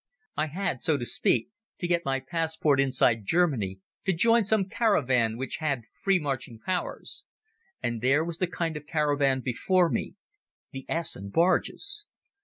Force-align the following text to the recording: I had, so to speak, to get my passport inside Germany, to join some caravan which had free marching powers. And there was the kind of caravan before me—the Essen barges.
I 0.35 0.47
had, 0.47 0.81
so 0.81 0.97
to 0.97 1.05
speak, 1.05 1.49
to 1.77 1.85
get 1.85 2.05
my 2.05 2.19
passport 2.19 2.79
inside 2.79 3.23
Germany, 3.23 3.81
to 4.05 4.13
join 4.13 4.45
some 4.45 4.65
caravan 4.67 5.37
which 5.37 5.57
had 5.57 5.83
free 6.01 6.17
marching 6.17 6.57
powers. 6.57 7.23
And 7.83 8.01
there 8.01 8.25
was 8.25 8.39
the 8.39 8.47
kind 8.47 8.75
of 8.75 8.87
caravan 8.87 9.41
before 9.41 9.89
me—the 9.91 10.87
Essen 10.89 11.29
barges. 11.29 12.07